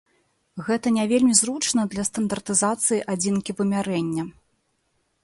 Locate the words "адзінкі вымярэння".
3.17-4.23